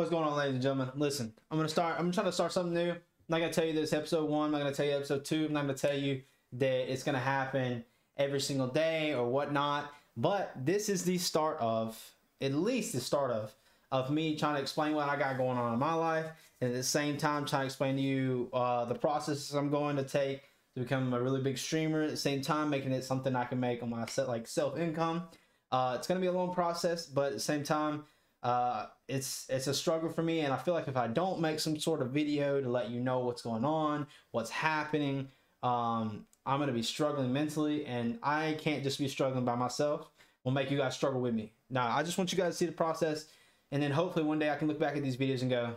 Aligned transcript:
What's 0.00 0.08
going 0.08 0.24
on, 0.24 0.34
ladies 0.34 0.54
and 0.54 0.62
gentlemen? 0.62 0.88
Listen, 0.96 1.30
I'm 1.50 1.58
gonna 1.58 1.68
start. 1.68 1.96
I'm 1.98 2.10
trying 2.10 2.24
to 2.24 2.32
start 2.32 2.52
something 2.52 2.72
new. 2.72 2.92
I'm 2.92 2.98
not 3.28 3.40
gonna 3.40 3.52
tell 3.52 3.66
you 3.66 3.74
this 3.74 3.92
episode 3.92 4.30
one. 4.30 4.46
I'm 4.46 4.52
not 4.52 4.60
gonna 4.60 4.72
tell 4.72 4.86
you 4.86 4.96
episode 4.96 5.26
two. 5.26 5.44
I'm 5.44 5.52
not 5.52 5.66
gonna 5.66 5.74
tell 5.74 5.94
you 5.94 6.22
that 6.54 6.90
it's 6.90 7.02
gonna 7.02 7.18
happen 7.18 7.84
every 8.16 8.40
single 8.40 8.68
day 8.68 9.12
or 9.12 9.28
whatnot. 9.28 9.92
But 10.16 10.52
this 10.56 10.88
is 10.88 11.04
the 11.04 11.18
start 11.18 11.58
of, 11.60 12.02
at 12.40 12.54
least 12.54 12.94
the 12.94 13.00
start 13.00 13.30
of, 13.30 13.54
of 13.92 14.10
me 14.10 14.38
trying 14.38 14.54
to 14.54 14.62
explain 14.62 14.94
what 14.94 15.06
I 15.06 15.16
got 15.16 15.36
going 15.36 15.58
on 15.58 15.74
in 15.74 15.78
my 15.78 15.92
life, 15.92 16.28
and 16.62 16.70
at 16.70 16.74
the 16.74 16.82
same 16.82 17.18
time 17.18 17.44
trying 17.44 17.64
to 17.64 17.66
explain 17.66 17.96
to 17.96 18.02
you 18.02 18.48
uh, 18.54 18.86
the 18.86 18.94
process 18.94 19.52
I'm 19.52 19.68
going 19.68 19.96
to 19.96 20.04
take 20.04 20.44
to 20.76 20.80
become 20.80 21.12
a 21.12 21.20
really 21.20 21.42
big 21.42 21.58
streamer. 21.58 22.04
At 22.04 22.10
the 22.10 22.16
same 22.16 22.40
time, 22.40 22.70
making 22.70 22.92
it 22.92 23.04
something 23.04 23.36
I 23.36 23.44
can 23.44 23.60
make 23.60 23.82
on 23.82 23.90
my 23.90 24.06
set 24.06 24.28
like 24.28 24.46
self 24.46 24.78
income. 24.78 25.24
Uh, 25.70 25.96
it's 25.98 26.06
gonna 26.06 26.20
be 26.20 26.26
a 26.28 26.32
long 26.32 26.54
process, 26.54 27.04
but 27.04 27.26
at 27.26 27.32
the 27.34 27.38
same 27.38 27.64
time 27.64 28.04
uh, 28.42 28.86
it's 29.06 29.46
it's 29.48 29.66
a 29.66 29.74
struggle 29.74 30.08
for 30.08 30.22
me, 30.22 30.40
and 30.40 30.52
I 30.52 30.56
feel 30.56 30.72
like 30.72 30.88
if 30.88 30.96
I 30.96 31.06
don't 31.06 31.40
make 31.40 31.60
some 31.60 31.78
sort 31.78 32.00
of 32.00 32.10
video 32.10 32.60
to 32.60 32.68
let 32.68 32.90
you 32.90 33.00
know 33.00 33.20
what's 33.20 33.42
going 33.42 33.64
on, 33.64 34.06
what's 34.30 34.50
happening, 34.50 35.28
um, 35.62 36.26
I'm 36.46 36.58
gonna 36.58 36.72
be 36.72 36.82
struggling 36.82 37.32
mentally, 37.32 37.84
and 37.84 38.18
I 38.22 38.56
can't 38.58 38.82
just 38.82 38.98
be 38.98 39.08
struggling 39.08 39.44
by 39.44 39.56
myself. 39.56 40.10
Will 40.44 40.52
make 40.52 40.70
you 40.70 40.78
guys 40.78 40.94
struggle 40.94 41.20
with 41.20 41.34
me. 41.34 41.52
Now, 41.68 41.94
I 41.94 42.02
just 42.02 42.16
want 42.16 42.32
you 42.32 42.38
guys 42.38 42.54
to 42.54 42.56
see 42.56 42.66
the 42.66 42.72
process, 42.72 43.26
and 43.72 43.82
then 43.82 43.90
hopefully 43.90 44.24
one 44.24 44.38
day 44.38 44.50
I 44.50 44.56
can 44.56 44.68
look 44.68 44.78
back 44.78 44.96
at 44.96 45.02
these 45.02 45.18
videos 45.18 45.42
and 45.42 45.50
go, 45.50 45.74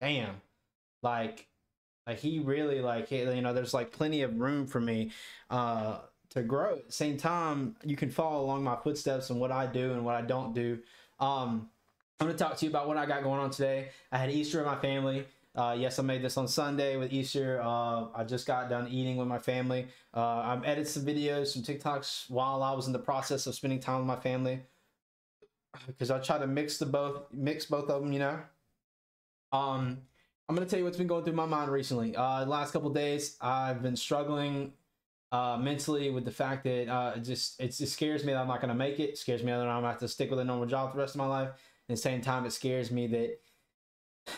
"Damn, 0.00 0.40
like, 1.02 1.46
like 2.06 2.18
he 2.18 2.38
really 2.38 2.80
like 2.80 3.10
you 3.10 3.42
know, 3.42 3.52
there's 3.52 3.74
like 3.74 3.92
plenty 3.92 4.22
of 4.22 4.40
room 4.40 4.66
for 4.66 4.80
me." 4.80 5.10
Uh, 5.50 5.98
to 6.30 6.42
grow 6.42 6.74
at 6.74 6.86
the 6.86 6.92
same 6.92 7.16
time 7.16 7.74
you 7.84 7.96
can 7.96 8.10
follow 8.10 8.44
along 8.44 8.62
my 8.62 8.76
footsteps 8.76 9.30
and 9.30 9.40
what 9.40 9.50
i 9.50 9.64
do 9.64 9.92
and 9.92 10.04
what 10.04 10.14
i 10.14 10.20
don't 10.20 10.54
do 10.54 10.78
um, 11.20 11.70
I'm 12.20 12.26
going 12.26 12.36
to 12.36 12.42
talk 12.42 12.56
to 12.56 12.64
you 12.64 12.70
about 12.70 12.88
what 12.88 12.96
I 12.96 13.06
got 13.06 13.22
going 13.22 13.38
on 13.38 13.50
today. 13.50 13.90
I 14.10 14.18
had 14.18 14.30
Easter 14.30 14.58
with 14.58 14.66
my 14.66 14.76
family. 14.76 15.24
Uh, 15.54 15.76
yes, 15.78 16.00
I 16.00 16.02
made 16.02 16.20
this 16.20 16.36
on 16.36 16.48
Sunday 16.48 16.96
with 16.96 17.12
Easter. 17.12 17.60
Uh, 17.62 18.06
I 18.12 18.24
just 18.26 18.44
got 18.44 18.68
done 18.68 18.88
eating 18.88 19.16
with 19.16 19.28
my 19.28 19.38
family. 19.38 19.86
Uh, 20.12 20.38
I've 20.44 20.64
edited 20.64 20.88
some 20.88 21.04
videos, 21.04 21.48
some 21.48 21.62
TikToks 21.62 22.28
while 22.28 22.64
I 22.64 22.72
was 22.72 22.88
in 22.88 22.92
the 22.92 22.98
process 22.98 23.46
of 23.46 23.54
spending 23.54 23.78
time 23.78 23.98
with 23.98 24.06
my 24.06 24.16
family 24.16 24.60
because 25.86 26.10
I 26.10 26.18
try 26.18 26.38
to 26.38 26.46
mix 26.48 26.78
the 26.78 26.86
both, 26.86 27.22
mix 27.32 27.66
both 27.66 27.88
of 27.88 28.02
them. 28.02 28.12
You 28.12 28.18
know. 28.18 28.40
Um, 29.52 29.98
I'm 30.48 30.54
gonna 30.56 30.66
tell 30.66 30.78
you 30.78 30.84
what's 30.84 30.98
been 30.98 31.06
going 31.06 31.24
through 31.24 31.34
my 31.34 31.46
mind 31.46 31.70
recently. 31.70 32.16
Uh, 32.16 32.46
last 32.46 32.72
couple 32.72 32.90
days, 32.90 33.36
I've 33.40 33.82
been 33.82 33.96
struggling 33.96 34.72
uh, 35.30 35.56
mentally 35.60 36.10
with 36.10 36.24
the 36.24 36.30
fact 36.30 36.64
that 36.64 36.88
uh, 36.88 37.12
it 37.16 37.20
just 37.20 37.60
it 37.60 37.74
scares 37.74 38.24
me 38.24 38.32
that 38.32 38.40
I'm 38.40 38.48
not 38.48 38.60
gonna 38.60 38.74
make 38.74 38.98
it. 38.98 39.10
it 39.10 39.18
scares 39.18 39.42
me 39.42 39.52
that 39.52 39.60
I'm 39.60 39.82
gonna 39.82 39.88
have 39.88 39.98
to 40.00 40.08
stick 40.08 40.30
with 40.30 40.38
a 40.40 40.44
normal 40.44 40.66
job 40.66 40.92
the 40.92 40.98
rest 40.98 41.14
of 41.14 41.18
my 41.18 41.26
life 41.26 41.50
the 41.94 41.96
same 41.96 42.20
time, 42.20 42.44
it 42.44 42.52
scares 42.52 42.90
me 42.90 43.06
that 43.08 43.38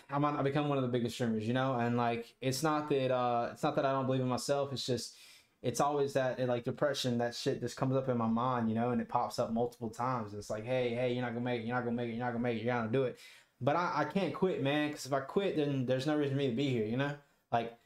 I 0.08 0.42
become 0.42 0.68
one 0.68 0.78
of 0.78 0.82
the 0.82 0.88
biggest 0.88 1.14
streamers, 1.14 1.46
you 1.46 1.54
know, 1.54 1.74
and 1.74 1.96
like 1.96 2.34
it's 2.40 2.62
not 2.62 2.88
that 2.90 3.12
uh 3.12 3.50
it's 3.52 3.62
not 3.62 3.76
that 3.76 3.84
I 3.84 3.92
don't 3.92 4.06
believe 4.06 4.20
in 4.20 4.28
myself. 4.28 4.72
It's 4.72 4.86
just 4.86 5.16
it's 5.62 5.80
always 5.80 6.14
that 6.14 6.40
like 6.48 6.64
depression 6.64 7.18
that 7.18 7.34
shit 7.34 7.60
just 7.60 7.76
comes 7.76 7.96
up 7.96 8.08
in 8.08 8.16
my 8.16 8.26
mind, 8.26 8.68
you 8.68 8.74
know, 8.74 8.90
and 8.90 9.00
it 9.00 9.08
pops 9.08 9.38
up 9.38 9.52
multiple 9.52 9.90
times. 9.90 10.32
It's 10.34 10.50
like, 10.50 10.64
hey, 10.64 10.94
hey, 10.94 11.12
you're 11.12 11.22
not 11.22 11.34
gonna 11.34 11.44
make 11.44 11.62
it, 11.62 11.66
you're 11.66 11.76
not 11.76 11.84
gonna 11.84 11.96
make 11.96 12.08
it, 12.08 12.12
you're 12.12 12.24
not 12.24 12.32
gonna 12.32 12.42
make 12.42 12.56
it, 12.56 12.64
you're 12.64 12.74
gonna 12.74 12.90
do 12.90 13.04
it. 13.04 13.18
But 13.60 13.76
I, 13.76 13.92
I 13.96 14.04
can't 14.04 14.34
quit, 14.34 14.62
man, 14.62 14.88
because 14.88 15.04
if 15.04 15.12
I 15.12 15.20
quit, 15.20 15.56
then 15.56 15.84
there's 15.84 16.06
no 16.06 16.16
reason 16.16 16.34
for 16.34 16.38
me 16.38 16.48
to 16.48 16.56
be 16.56 16.70
here, 16.70 16.86
you 16.86 16.96
know. 16.96 17.14
Like 17.52 17.76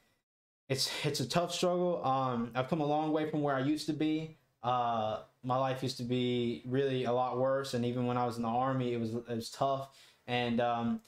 it's 0.68 0.90
it's 1.04 1.20
a 1.20 1.28
tough 1.28 1.52
struggle. 1.52 2.04
Um, 2.04 2.52
I've 2.54 2.68
come 2.68 2.80
a 2.80 2.86
long 2.86 3.12
way 3.12 3.28
from 3.30 3.42
where 3.42 3.56
I 3.56 3.60
used 3.60 3.86
to 3.86 3.92
be. 3.92 4.38
Uh, 4.62 5.22
my 5.44 5.56
life 5.56 5.82
used 5.82 5.98
to 5.98 6.02
be 6.02 6.62
really 6.64 7.04
a 7.04 7.12
lot 7.12 7.38
worse, 7.38 7.74
and 7.74 7.84
even 7.84 8.06
when 8.06 8.16
I 8.16 8.26
was 8.26 8.36
in 8.36 8.42
the 8.42 8.48
army, 8.48 8.94
it 8.94 9.00
was 9.00 9.14
it 9.14 9.28
was 9.28 9.50
tough. 9.50 9.90
And 10.26 10.60
um, 10.60 11.00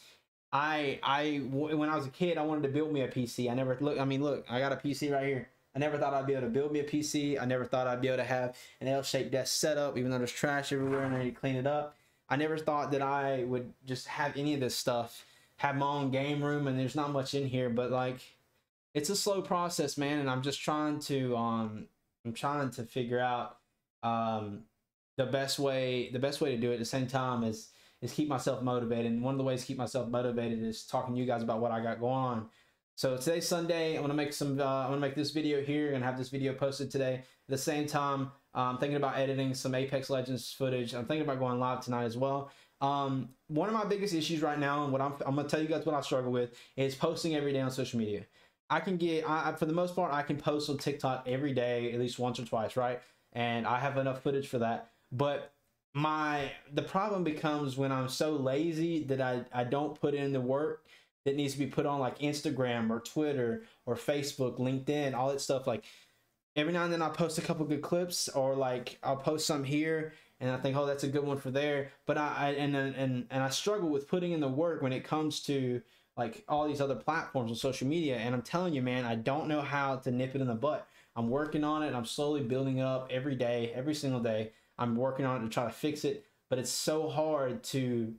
I 0.53 1.01
I 1.03 1.43
when 1.51 1.89
I 1.89 1.97
was 1.97 2.07
a 2.07 2.11
kid, 2.11 2.39
I 2.39 2.43
wanted 2.43 2.63
to 2.65 2.69
build 2.69 2.93
me 2.93 3.01
a 3.03 3.09
PC. 3.09 3.51
I 3.51 3.55
never 3.55 3.77
look. 3.81 3.99
I 3.99 4.05
mean, 4.05 4.23
look, 4.23 4.45
I 4.49 4.61
got 4.61 4.73
a 4.73 4.77
PC 4.77 5.13
right 5.13 5.27
here. 5.27 5.49
I 5.75 5.79
never 5.79 5.99
thought 5.99 6.15
I'd 6.15 6.27
be 6.27 6.33
able 6.33 6.47
to 6.47 6.49
build 6.53 6.73
me 6.73 6.81
a 6.81 6.85
PC. 6.85 7.41
I 7.41 7.45
never 7.45 7.67
thought 7.67 7.87
I'd 7.87 8.01
be 8.01 8.09
able 8.09 8.17
to 8.19 8.25
have 8.25 8.57
an 8.81 8.89
L-shaped 8.89 9.31
desk 9.31 9.61
set 9.61 9.77
up, 9.77 9.99
even 9.99 10.11
though 10.11 10.17
there's 10.17 10.33
trash 10.33 10.73
everywhere 10.73 11.03
and 11.03 11.15
I 11.15 11.25
need 11.25 11.35
to 11.35 11.41
clean 11.41 11.55
it 11.55 11.67
up. 11.67 11.97
I 12.31 12.37
never 12.37 12.57
thought 12.57 12.93
that 12.93 13.03
I 13.03 13.45
would 13.45 13.75
just 13.85 14.07
have 14.07 14.35
any 14.39 14.55
of 14.55 14.61
this 14.61 14.75
stuff, 14.75 15.27
have 15.59 15.77
my 15.77 15.87
own 15.87 16.11
game 16.11 16.43
room, 16.43 16.67
and 16.67 16.79
there's 16.79 16.95
not 16.95 17.13
much 17.13 17.35
in 17.35 17.47
here, 17.47 17.69
but 17.69 17.91
like, 17.91 18.21
it's 18.95 19.11
a 19.11 19.17
slow 19.17 19.43
process, 19.43 19.99
man. 19.99 20.19
And 20.19 20.31
I'm 20.31 20.41
just 20.41 20.63
trying 20.63 20.99
to 21.01 21.37
um, 21.37 21.89
I'm 22.25 22.33
trying 22.33 22.71
to 22.71 22.83
figure 22.85 23.21
out 23.21 23.59
um, 24.07 24.63
the 25.17 25.27
best 25.27 25.59
way 25.59 26.11
the 26.13 26.19
best 26.19 26.41
way 26.41 26.55
to 26.55 26.61
do 26.61 26.71
it 26.71 26.75
at 26.75 26.79
the 26.79 26.85
same 26.85 27.07
time 27.07 27.43
is 27.45 27.71
is 28.03 28.13
keep 28.13 28.29
myself 28.29 28.63
motivated. 28.63 29.11
And 29.11 29.23
one 29.23 29.35
of 29.35 29.39
the 29.39 29.45
ways 29.45 29.63
to 29.63 29.67
keep 29.67 29.79
myself 29.79 30.09
motivated 30.09 30.63
is 30.63 30.85
talking 30.85 31.15
to 31.15 31.21
you 31.21 31.27
guys 31.27 31.43
about 31.43 31.61
what 31.61 31.73
I 31.73 31.81
got 31.83 31.99
going 31.99 32.13
on. 32.13 32.47
So 32.95 33.17
today's 33.17 33.47
Sunday. 33.47 33.97
I'm 33.97 34.03
gonna 34.03 34.15
make 34.15 34.33
some. 34.33 34.61
Uh, 34.61 34.65
I'm 34.65 34.89
gonna 34.89 35.01
make 35.01 35.15
this 35.15 35.31
video 35.31 35.63
here 35.63 35.93
and 35.95 36.03
have 36.03 36.17
this 36.17 36.31
video 36.31 36.55
posted 36.55 36.91
today. 36.91 37.15
At 37.15 37.49
the 37.49 37.59
same 37.59 37.87
time, 37.87 38.31
I'm 38.55 38.79
thinking 38.79 38.97
about 38.97 39.19
editing 39.19 39.55
some 39.55 39.75
Apex 39.75 40.09
Legends 40.09 40.53
footage. 40.53 40.95
I'm 40.95 41.05
thinking 41.05 41.23
about 41.23 41.39
going 41.39 41.59
live 41.61 41.81
tonight 41.83 42.05
as 42.05 42.17
well. 42.17 42.51
Um, 42.81 43.31
one 43.49 43.69
of 43.69 43.75
my 43.75 43.85
biggest 43.85 44.15
issues 44.15 44.41
right 44.43 44.59
now, 44.59 44.85
and 44.85 44.93
what 44.93 45.03
I'm, 45.03 45.15
I'm 45.27 45.37
gonna 45.37 45.49
tell 45.49 45.61
you 45.61 45.69
guys 45.69 45.85
what 45.85 45.95
I 45.95 46.01
struggle 46.01 46.33
with, 46.33 46.55
is 46.77 46.95
posting 46.95 47.35
every 47.35 47.53
day 47.53 47.61
on 47.61 47.71
social 47.71 47.99
media. 47.99 48.27
I 48.69 48.81
can 48.81 48.97
get, 48.97 49.29
I, 49.29 49.53
for 49.53 49.67
the 49.67 49.73
most 49.73 49.95
part, 49.95 50.13
I 50.13 50.23
can 50.23 50.39
post 50.39 50.69
on 50.69 50.79
TikTok 50.79 51.25
every 51.27 51.53
day, 51.53 51.93
at 51.93 52.01
least 52.01 52.19
once 52.19 52.41
or 52.41 52.45
twice, 52.45 52.77
right? 52.77 53.01
And 53.37 53.67
I 53.67 53.79
have 53.79 53.99
enough 53.99 54.23
footage 54.23 54.49
for 54.49 54.59
that. 54.59 54.93
But 55.13 55.53
my 55.95 56.51
the 56.73 56.83
problem 56.83 57.23
becomes 57.23 57.77
when 57.77 57.93
I'm 57.93 58.09
so 58.09 58.33
lazy 58.33 59.05
that 59.05 59.21
I, 59.21 59.45
I 59.53 59.65
don't 59.65 59.99
put 60.01 60.15
in 60.15 60.33
the 60.33 60.41
work 60.41 60.87
that 61.27 61.37
needs 61.37 61.53
to 61.53 61.59
be 61.59 61.67
put 61.67 61.85
on 61.85 62.01
like 62.01 62.19
Instagram 62.19 62.91
or 62.91 63.01
Twitter 63.01 63.65
or 63.85 63.95
Facebook, 63.95 64.59
LinkedIn, 64.59 65.15
all 65.15 65.29
that 65.29 65.43
stuff. 65.43 65.67
Like 65.67 65.85
every 66.57 66.73
now 66.73 66.85
and 66.85 66.93
then 66.93 67.03
I'll 67.03 67.11
post 67.11 67.37
a 67.37 67.43
couple 67.43 67.67
good 67.67 67.83
clips 67.83 68.29
or 68.31 68.55
like 68.55 68.99
I'll 69.03 69.17
post 69.17 69.47
some 69.47 69.65
here 69.65 70.15
and 70.41 70.51
I 70.51 70.57
think, 70.57 70.75
oh, 70.75 70.87
that's 70.87 71.05
a 71.05 71.09
good 71.09 71.25
one 71.25 71.39
for 71.39 71.51
there. 71.51 71.91
But 72.07 72.17
I, 72.17 72.35
I 72.37 72.49
and 72.53 72.75
and 72.75 73.27
and 73.31 73.43
I 73.43 73.51
struggle 73.51 73.91
with 73.91 74.09
putting 74.09 74.33
in 74.33 74.41
the 74.41 74.49
work 74.49 74.81
when 74.81 74.95
it 74.95 75.05
comes 75.05 75.41
to 75.43 75.83
like 76.17 76.43
all 76.49 76.67
these 76.67 76.81
other 76.81 76.95
platforms 76.95 77.51
on 77.51 77.57
social 77.57 77.87
media. 77.87 78.17
And 78.17 78.35
I'm 78.35 78.43
telling 78.43 78.73
you, 78.73 78.81
man, 78.81 79.05
I 79.05 79.15
don't 79.15 79.47
know 79.47 79.61
how 79.61 79.97
to 79.97 80.11
nip 80.11 80.35
it 80.35 80.41
in 80.41 80.47
the 80.47 80.55
butt. 80.55 80.89
I'm 81.17 81.31
working 81.31 81.65
on 81.65 81.83
it. 81.83 81.95
I'm 81.95 82.05
slowly 82.05 82.43
building 82.43 82.79
it 82.79 82.85
up 82.85 83.09
every 83.11 83.35
day, 83.35 83.73
every 83.75 83.95
single 83.95 84.21
day. 84.21 84.53
I'm 84.79 84.95
working 84.97 85.25
on 85.25 85.41
it 85.41 85.45
to 85.45 85.49
try 85.49 85.65
to 85.65 85.71
fix 85.71 86.05
it, 86.05 86.27
but 86.51 86.59
it's 86.59 86.71
so 86.71 87.09
hard 87.09 87.63
to 87.65 88.15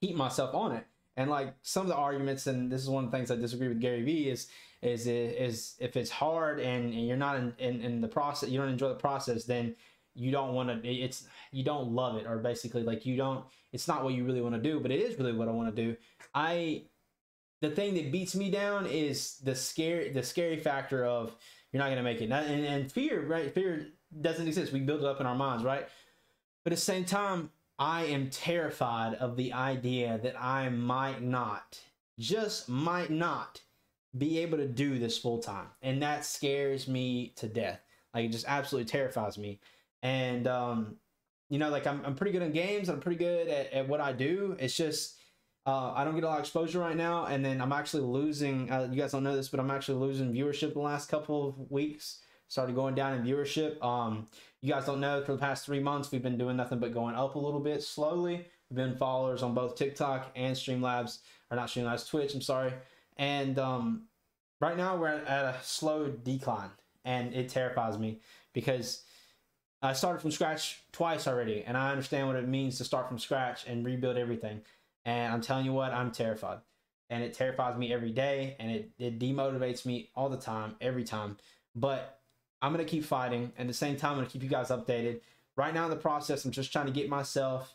keep 0.00 0.14
myself 0.14 0.54
on 0.54 0.72
it. 0.72 0.84
And 1.16 1.30
like 1.30 1.54
some 1.62 1.82
of 1.82 1.88
the 1.88 1.96
arguments, 1.96 2.46
and 2.46 2.70
this 2.70 2.82
is 2.82 2.90
one 2.90 3.04
of 3.04 3.10
the 3.10 3.16
things 3.16 3.30
I 3.30 3.36
disagree 3.36 3.68
with 3.68 3.80
Gary 3.80 4.02
Vee 4.02 4.28
is 4.28 4.48
is 4.82 5.06
is 5.06 5.76
if 5.78 5.96
it's 5.96 6.10
hard 6.10 6.60
and, 6.60 6.92
and 6.92 7.06
you're 7.06 7.16
not 7.16 7.36
in, 7.36 7.54
in, 7.58 7.80
in 7.80 8.00
the 8.00 8.08
process, 8.08 8.50
you 8.50 8.58
don't 8.58 8.68
enjoy 8.68 8.90
the 8.90 8.94
process, 8.96 9.44
then 9.44 9.74
you 10.14 10.30
don't 10.30 10.52
want 10.52 10.68
to. 10.82 10.88
It's 10.88 11.26
you 11.52 11.64
don't 11.64 11.92
love 11.92 12.16
it, 12.16 12.26
or 12.26 12.38
basically 12.38 12.82
like 12.82 13.06
you 13.06 13.16
don't. 13.16 13.44
It's 13.72 13.88
not 13.88 14.04
what 14.04 14.14
you 14.14 14.24
really 14.24 14.42
want 14.42 14.54
to 14.54 14.60
do, 14.60 14.80
but 14.80 14.90
it 14.90 15.00
is 15.00 15.18
really 15.18 15.32
what 15.32 15.48
I 15.48 15.52
want 15.52 15.74
to 15.74 15.82
do. 15.82 15.96
I 16.34 16.82
the 17.62 17.70
thing 17.70 17.94
that 17.94 18.12
beats 18.12 18.34
me 18.34 18.50
down 18.50 18.86
is 18.86 19.36
the 19.38 19.54
scary 19.54 20.10
the 20.10 20.22
scary 20.22 20.58
factor 20.58 21.04
of 21.04 21.34
you're 21.74 21.82
not 21.82 21.86
going 21.86 21.96
to 21.96 22.04
make 22.04 22.20
it. 22.20 22.30
And, 22.30 22.64
and 22.64 22.90
fear, 22.90 23.26
right? 23.26 23.52
Fear 23.52 23.88
doesn't 24.20 24.46
exist. 24.46 24.72
We 24.72 24.78
build 24.78 25.00
it 25.00 25.06
up 25.06 25.20
in 25.20 25.26
our 25.26 25.34
minds, 25.34 25.64
right? 25.64 25.88
But 26.62 26.72
at 26.72 26.76
the 26.76 26.82
same 26.82 27.04
time, 27.04 27.50
I 27.80 28.04
am 28.04 28.30
terrified 28.30 29.14
of 29.14 29.36
the 29.36 29.52
idea 29.52 30.20
that 30.22 30.40
I 30.40 30.68
might 30.68 31.20
not, 31.20 31.80
just 32.16 32.68
might 32.68 33.10
not, 33.10 33.60
be 34.16 34.38
able 34.38 34.56
to 34.58 34.68
do 34.68 35.00
this 35.00 35.18
full 35.18 35.40
time. 35.40 35.66
And 35.82 36.00
that 36.00 36.24
scares 36.24 36.86
me 36.86 37.32
to 37.34 37.48
death. 37.48 37.80
Like, 38.14 38.26
it 38.26 38.30
just 38.30 38.46
absolutely 38.46 38.88
terrifies 38.88 39.36
me. 39.36 39.58
And, 40.00 40.46
um, 40.46 40.98
you 41.50 41.58
know, 41.58 41.70
like 41.70 41.88
I'm, 41.88 42.00
I'm 42.06 42.14
pretty 42.14 42.30
good 42.30 42.42
in 42.42 42.52
games. 42.52 42.88
I'm 42.88 43.00
pretty 43.00 43.18
good 43.18 43.48
at, 43.48 43.72
at 43.72 43.88
what 43.88 44.00
I 44.00 44.12
do. 44.12 44.56
It's 44.60 44.76
just, 44.76 45.18
uh, 45.66 45.92
I 45.94 46.04
don't 46.04 46.14
get 46.14 46.24
a 46.24 46.28
lot 46.28 46.38
of 46.38 46.40
exposure 46.40 46.78
right 46.78 46.96
now, 46.96 47.24
and 47.26 47.44
then 47.44 47.60
I'm 47.60 47.72
actually 47.72 48.02
losing. 48.02 48.70
Uh, 48.70 48.88
you 48.90 49.00
guys 49.00 49.12
don't 49.12 49.24
know 49.24 49.34
this, 49.34 49.48
but 49.48 49.60
I'm 49.60 49.70
actually 49.70 49.98
losing 49.98 50.32
viewership 50.32 50.74
the 50.74 50.80
last 50.80 51.08
couple 51.08 51.48
of 51.48 51.70
weeks. 51.70 52.20
Started 52.48 52.74
going 52.74 52.94
down 52.94 53.14
in 53.14 53.24
viewership. 53.24 53.82
Um, 53.82 54.26
you 54.60 54.72
guys 54.72 54.84
don't 54.84 55.00
know 55.00 55.24
for 55.24 55.32
the 55.32 55.38
past 55.38 55.64
three 55.64 55.80
months 55.80 56.12
we've 56.12 56.22
been 56.22 56.36
doing 56.36 56.56
nothing 56.56 56.78
but 56.78 56.92
going 56.92 57.14
up 57.14 57.34
a 57.34 57.38
little 57.38 57.60
bit 57.60 57.82
slowly. 57.82 58.46
We've 58.68 58.76
been 58.76 58.96
followers 58.96 59.42
on 59.42 59.54
both 59.54 59.76
TikTok 59.76 60.30
and 60.36 60.54
Streamlabs, 60.54 61.18
or 61.50 61.56
not 61.56 61.68
Streamlabs, 61.68 62.08
Twitch. 62.08 62.34
I'm 62.34 62.42
sorry. 62.42 62.72
And 63.16 63.58
um, 63.58 64.02
right 64.60 64.76
now 64.76 64.96
we're 64.96 65.08
at 65.08 65.26
a 65.26 65.56
slow 65.62 66.08
decline, 66.08 66.70
and 67.06 67.34
it 67.34 67.48
terrifies 67.48 67.98
me 67.98 68.20
because 68.52 69.02
I 69.80 69.94
started 69.94 70.20
from 70.20 70.30
scratch 70.30 70.82
twice 70.92 71.26
already, 71.26 71.62
and 71.62 71.76
I 71.76 71.90
understand 71.90 72.26
what 72.26 72.36
it 72.36 72.48
means 72.48 72.78
to 72.78 72.84
start 72.84 73.08
from 73.08 73.18
scratch 73.18 73.66
and 73.66 73.84
rebuild 73.84 74.16
everything. 74.18 74.60
And 75.04 75.32
I'm 75.32 75.40
telling 75.40 75.64
you 75.64 75.72
what, 75.72 75.92
I'm 75.92 76.10
terrified. 76.10 76.58
And 77.10 77.22
it 77.22 77.34
terrifies 77.34 77.76
me 77.76 77.92
every 77.92 78.10
day 78.10 78.56
and 78.58 78.70
it, 78.70 78.90
it 78.98 79.18
demotivates 79.18 79.84
me 79.84 80.10
all 80.14 80.28
the 80.28 80.38
time, 80.38 80.76
every 80.80 81.04
time. 81.04 81.36
But 81.76 82.20
I'm 82.62 82.72
going 82.72 82.84
to 82.84 82.90
keep 82.90 83.04
fighting. 83.04 83.52
And 83.58 83.66
at 83.66 83.68
the 83.68 83.74
same 83.74 83.96
time, 83.96 84.12
I'm 84.12 84.16
going 84.16 84.26
to 84.26 84.32
keep 84.32 84.42
you 84.42 84.48
guys 84.48 84.68
updated. 84.68 85.20
Right 85.56 85.74
now 85.74 85.84
in 85.84 85.90
the 85.90 85.96
process, 85.96 86.44
I'm 86.44 86.50
just 86.50 86.72
trying 86.72 86.86
to 86.86 86.92
get 86.92 87.08
myself 87.08 87.74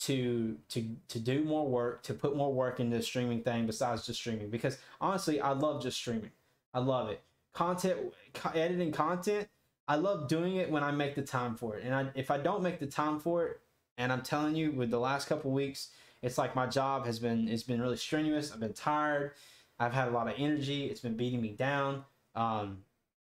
to 0.00 0.56
to 0.70 0.96
to 1.08 1.18
do 1.18 1.44
more 1.44 1.68
work, 1.68 2.02
to 2.04 2.14
put 2.14 2.34
more 2.34 2.52
work 2.52 2.80
into 2.80 2.96
the 2.96 3.02
streaming 3.02 3.42
thing 3.42 3.66
besides 3.66 4.06
just 4.06 4.18
streaming. 4.18 4.48
Because 4.48 4.78
honestly, 5.00 5.40
I 5.40 5.52
love 5.52 5.82
just 5.82 5.98
streaming. 5.98 6.30
I 6.72 6.78
love 6.78 7.10
it. 7.10 7.20
Content, 7.52 8.14
co- 8.32 8.58
editing 8.58 8.92
content. 8.92 9.48
I 9.86 9.96
love 9.96 10.28
doing 10.28 10.56
it 10.56 10.70
when 10.70 10.82
I 10.82 10.92
make 10.92 11.16
the 11.16 11.22
time 11.22 11.56
for 11.56 11.76
it. 11.76 11.84
And 11.84 11.94
I, 11.94 12.06
if 12.14 12.30
I 12.30 12.38
don't 12.38 12.62
make 12.62 12.78
the 12.78 12.86
time 12.86 13.18
for 13.18 13.44
it, 13.46 13.60
and 13.98 14.12
I'm 14.12 14.22
telling 14.22 14.54
you, 14.54 14.70
with 14.70 14.90
the 14.90 15.00
last 15.00 15.28
couple 15.28 15.50
weeks, 15.50 15.90
it's 16.22 16.38
like 16.38 16.54
my 16.54 16.66
job 16.66 17.06
has 17.06 17.18
been 17.18 17.48
it's 17.48 17.62
been 17.62 17.80
really 17.80 17.96
strenuous. 17.96 18.52
I've 18.52 18.60
been 18.60 18.72
tired. 18.72 19.32
I've 19.78 19.92
had 19.92 20.08
a 20.08 20.10
lot 20.10 20.28
of 20.28 20.34
energy. 20.36 20.86
It's 20.86 21.00
been 21.00 21.16
beating 21.16 21.40
me 21.40 21.50
down. 21.52 22.04
Um, 22.34 22.78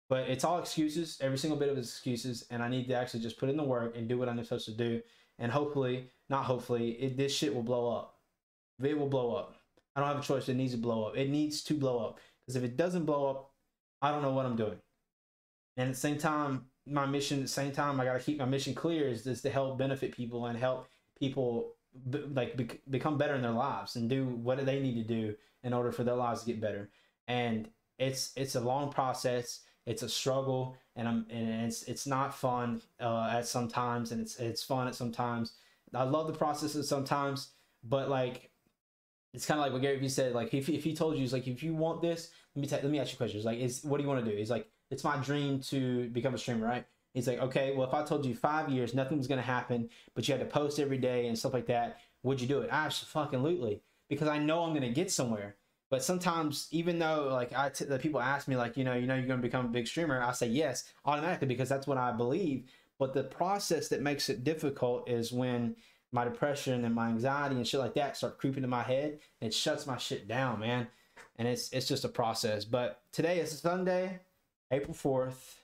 but 0.10 0.28
it's 0.28 0.44
all 0.44 0.60
excuses. 0.60 1.18
Every 1.22 1.38
single 1.38 1.58
bit 1.58 1.70
of 1.70 1.78
it 1.78 1.82
is 1.82 1.90
excuses, 1.90 2.46
and 2.50 2.62
I 2.62 2.68
need 2.68 2.88
to 2.88 2.96
actually 2.96 3.22
just 3.22 3.38
put 3.38 3.50
in 3.50 3.58
the 3.58 3.64
work 3.64 3.96
and 3.96 4.08
do 4.08 4.18
what 4.18 4.28
I'm 4.28 4.44
supposed 4.44 4.66
to 4.66 4.72
do. 4.72 5.02
And 5.38 5.52
hopefully, 5.52 6.10
not 6.30 6.46
hopefully, 6.46 6.92
it, 6.92 7.16
this 7.16 7.34
shit 7.34 7.54
will 7.54 7.64
blow 7.64 7.96
up. 7.96 8.18
It 8.84 8.98
will 8.98 9.08
blow 9.08 9.36
up. 9.36 9.56
I 9.96 10.02
don't 10.02 10.10
have 10.10 10.20
a 10.20 10.26
choice. 10.26 10.50
It 10.50 10.56
needs 10.56 10.74
to 10.74 10.78
blow 10.78 11.06
up. 11.06 11.18
It 11.18 11.30
needs 11.30 11.62
to 11.64 11.74
blow 11.74 12.00
up 12.00 12.20
because 12.46 12.56
if 12.56 12.64
it 12.64 12.78
doesn't 12.78 13.06
blow 13.06 13.30
up, 13.30 13.52
I 14.02 14.12
don't 14.12 14.22
know 14.22 14.32
what 14.32 14.46
I'm 14.46 14.56
doing. 14.56 14.80
And 15.78 15.90
at 15.90 15.94
the 15.94 16.00
same 16.00 16.18
time, 16.18 16.66
my 16.86 17.06
mission 17.06 17.40
at 17.40 17.44
the 17.44 17.50
same 17.50 17.72
time, 17.72 18.00
I 18.00 18.06
got 18.06 18.14
to 18.14 18.20
keep 18.20 18.40
my 18.40 18.46
mission 18.46 18.74
clear 18.74 19.08
is, 19.08 19.26
is 19.28 19.42
to 19.44 19.50
help 19.50 19.78
benefit 19.78 20.16
people 20.16 20.46
and 20.48 20.58
help 20.58 20.88
people 21.18 21.76
b- 22.10 22.26
like 22.34 22.56
be- 22.58 22.82
become 22.90 23.18
better 23.18 23.36
in 23.36 23.42
their 23.42 23.52
lives 23.52 23.96
and 23.96 24.10
do 24.10 24.26
what 24.26 24.64
they 24.66 24.80
need 24.80 24.96
to 24.96 25.04
do 25.04 25.36
in 25.64 25.74
order 25.74 25.92
for 25.92 26.04
their 26.04 26.16
lives 26.16 26.42
to 26.42 26.48
get 26.48 26.62
better. 26.62 26.90
And 27.28 27.70
it's 27.98 28.32
it's 28.36 28.56
a 28.56 28.60
long 28.60 28.92
process. 28.92 29.62
It's 29.86 30.04
a 30.04 30.10
struggle, 30.10 30.78
and 30.96 31.08
I'm 31.08 31.26
and 31.30 31.66
it's 31.66 31.84
it's 31.84 32.06
not 32.06 32.34
fun 32.34 32.82
uh, 33.00 33.30
at 33.32 33.48
sometimes, 33.48 34.12
and 34.12 34.22
it's 34.22 34.38
it's 34.38 34.64
fun 34.64 34.88
at 34.88 34.96
sometimes. 34.96 35.54
I 35.94 36.04
love 36.04 36.28
the 36.28 36.34
processes 36.34 36.88
sometimes, 36.88 37.50
but 37.84 38.10
like 38.10 38.52
it's 39.34 39.46
kind 39.46 39.60
of 39.60 39.66
like 39.66 39.74
what 39.74 39.82
Gary 39.82 39.98
Vee 39.98 40.10
said. 40.10 40.34
Like 40.34 40.54
if 40.54 40.70
if 40.70 40.84
he 40.84 40.96
told 40.96 41.16
you, 41.16 41.22
he's 41.22 41.34
like, 41.34 41.48
if 41.48 41.64
you 41.64 41.74
want 41.74 42.02
this, 42.02 42.32
let 42.56 42.62
me 42.62 42.68
t- 42.68 42.76
let 42.76 42.92
me 42.92 43.00
ask 43.00 43.12
you 43.12 43.18
questions. 43.18 43.46
Like, 43.46 43.60
is 43.60 43.84
what 43.84 43.98
do 43.98 44.04
you 44.04 44.10
want 44.10 44.24
to 44.24 44.32
do? 44.32 44.38
He's 44.38 44.50
like, 44.50 44.68
it's 44.92 45.04
my 45.04 45.18
dream 45.18 45.60
to 45.62 46.10
become 46.10 46.34
a 46.34 46.38
streamer, 46.38 46.66
right? 46.66 46.86
He's 47.14 47.28
like, 47.28 47.40
okay, 47.40 47.74
well, 47.76 47.88
if 47.88 47.94
I 47.94 48.04
told 48.04 48.26
you 48.26 48.36
five 48.36 48.70
years 48.70 48.94
nothing 48.94 49.18
was 49.18 49.28
gonna 49.28 49.42
happen, 49.42 49.90
but 50.14 50.28
you 50.28 50.34
had 50.34 50.42
to 50.42 50.46
post 50.46 50.80
every 50.80 50.98
day 50.98 51.28
and 51.28 51.38
stuff 51.38 51.54
like 51.54 51.68
that, 51.68 51.98
would 52.24 52.40
you 52.40 52.48
do 52.48 52.62
it? 52.62 52.70
Absolutely, 52.72 53.82
because 54.10 54.28
I 54.28 54.38
know 54.38 54.62
I'm 54.62 54.74
gonna 54.74 54.90
get 54.90 55.12
somewhere. 55.12 55.56
But 55.90 56.04
sometimes, 56.04 56.68
even 56.72 57.00
though 57.00 57.30
like 57.32 57.52
I, 57.54 57.70
t- 57.70 57.86
the 57.86 57.98
people 57.98 58.22
ask 58.22 58.48
me 58.48 58.56
like, 58.56 58.78
you 58.78 58.84
know, 58.84 58.94
you 58.94 59.08
know, 59.08 59.16
you're 59.16 59.28
gonna 59.28 59.42
become 59.42 59.66
a 59.66 59.70
big 59.70 59.88
streamer, 59.88 60.22
I 60.22 60.32
say 60.34 60.48
yes 60.48 60.84
automatically 61.06 61.48
because 61.48 61.70
that's 61.70 61.88
what 61.88 61.98
I 61.98 62.12
believe. 62.12 62.66
But 63.00 63.14
the 63.14 63.24
process 63.24 63.88
that 63.88 64.02
makes 64.02 64.30
it 64.30 64.44
difficult 64.44 65.10
is 65.10 65.32
when 65.32 65.76
my 66.12 66.26
depression 66.26 66.86
and 66.86 66.94
my 66.94 67.08
anxiety 67.10 67.56
and 67.56 67.68
shit 67.68 67.80
like 67.80 67.94
that 67.94 68.18
start 68.18 68.38
creeping 68.38 68.64
in 68.64 68.70
my 68.70 68.84
head 68.84 69.20
and 69.42 69.52
it 69.52 69.54
shuts 69.54 69.88
my 69.88 69.98
shit 69.98 70.28
down, 70.28 70.60
man. 70.60 70.88
And 71.38 71.48
it's 71.48 71.72
it's 71.72 71.88
just 71.88 72.06
a 72.06 72.10
process. 72.10 72.66
But 72.66 73.02
today 73.12 73.40
is 73.40 73.58
Sunday, 73.58 74.20
April 74.72 74.94
4th, 74.94 75.59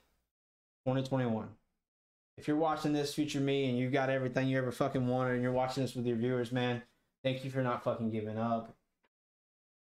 2021. 0.86 1.48
If 2.38 2.48
you're 2.48 2.58
watching 2.58 2.94
this, 2.94 3.14
future 3.14 3.40
me, 3.40 3.70
and 3.70 3.78
you've 3.78 3.94
got 3.94 4.10
everything 4.10 4.48
you 4.48 4.58
ever 4.58 4.72
fucking 4.72 5.08
wanted, 5.08 5.34
and 5.34 5.42
you're 5.42 5.52
watching 5.52 5.84
this 5.84 5.96
with 5.96 6.06
your 6.06 6.18
viewers, 6.18 6.52
man, 6.52 6.84
thank 7.24 7.44
you 7.44 7.50
for 7.50 7.64
not 7.64 7.84
fucking 7.84 8.12
giving 8.12 8.38
up. 8.38 8.76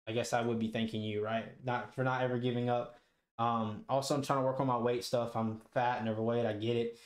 I 0.07 0.11
guess 0.11 0.33
I 0.33 0.41
would 0.41 0.59
be 0.59 0.69
thanking 0.69 1.01
you, 1.01 1.23
right? 1.23 1.45
Not 1.65 1.93
for 1.93 2.03
not 2.03 2.21
ever 2.21 2.37
giving 2.37 2.69
up. 2.69 2.99
Um, 3.37 3.83
also, 3.89 4.15
I'm 4.15 4.21
trying 4.21 4.39
to 4.39 4.45
work 4.45 4.59
on 4.59 4.67
my 4.67 4.77
weight 4.77 5.03
stuff. 5.03 5.35
I'm 5.35 5.61
fat 5.73 5.99
and 5.99 6.07
overweight. 6.07 6.45
I 6.45 6.53
get 6.53 6.77
it. 6.77 6.99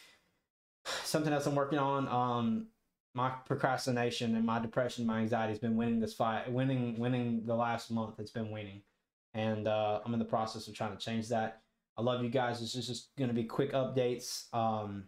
Something 1.04 1.34
else 1.34 1.46
I'm 1.46 1.56
working 1.56 1.80
on. 1.80 2.08
Um, 2.08 2.68
my 3.14 3.30
procrastination 3.30 4.36
and 4.36 4.46
my 4.46 4.60
depression, 4.60 5.08
my 5.08 5.22
anxiety 5.22 5.54
has 5.54 5.60
been 5.60 5.76
winning 5.76 6.00
this 6.00 6.14
fight, 6.14 6.52
winning, 6.52 7.00
winning 7.00 7.46
the 7.46 7.56
last 7.56 7.90
month. 7.90 8.20
It's 8.20 8.32
been 8.32 8.52
winning, 8.52 8.82
and 9.34 9.68
uh, 9.68 10.02
I'm 10.06 10.14
in 10.14 10.20
the 10.20 10.26
process 10.26 10.68
of 10.68 10.76
trying 10.76 10.96
to 10.96 11.04
change 11.04 11.30
that. 11.30 11.62
I 11.98 12.02
love 12.02 12.24
you 12.24 12.30
guys. 12.30 12.60
This 12.60 12.76
is 12.76 12.88
just 12.88 13.16
going 13.18 13.30
to 13.30 13.34
be 13.34 13.44
quick 13.44 13.74
updates. 13.74 14.54
Um, 14.54 15.06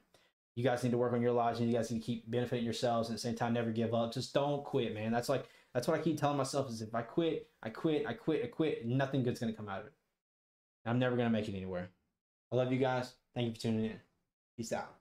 you 0.56 0.64
guys 0.64 0.84
need 0.84 0.92
to 0.92 0.98
work 0.98 1.14
on 1.14 1.22
your 1.22 1.32
lives, 1.32 1.60
and 1.60 1.70
you 1.70 1.76
guys 1.76 1.92
need 1.92 2.00
to 2.00 2.06
keep 2.06 2.30
benefiting 2.30 2.66
yourselves, 2.66 3.10
and 3.10 3.16
at 3.16 3.22
the 3.22 3.28
same 3.28 3.36
time, 3.36 3.54
never 3.54 3.72
give 3.72 3.94
up. 3.94 4.14
Just 4.14 4.34
don't 4.34 4.64
quit, 4.64 4.94
man. 4.94 5.12
That's 5.12 5.30
like 5.30 5.46
that's 5.74 5.88
what 5.88 6.00
I 6.00 6.04
keep 6.04 6.20
telling 6.20 6.38
myself 6.38 6.70
is 6.70 6.82
if 6.82 6.96
I 6.96 7.02
quit, 7.02 7.48
I 7.64 7.70
quit, 7.70 8.06
I 8.08 8.14
quit, 8.14 8.44
I 8.44 8.48
quit, 8.48 8.86
nothing 8.86 9.24
good's 9.24 9.40
gonna 9.40 9.54
come 9.54 9.70
out 9.70 9.82
of 9.82 9.86
it. 9.86 9.94
I'm 10.86 11.00
never 11.00 11.16
gonna 11.16 11.30
make 11.30 11.48
it 11.48 11.56
anywhere. 11.56 11.90
I 12.52 12.56
love 12.56 12.72
you 12.72 12.80
guys. 12.80 13.14
Thank 13.36 13.48
you 13.48 13.54
for 13.54 13.60
tuning 13.62 13.86
in. 13.86 14.00
Peace 14.58 14.74
out. 14.74 14.99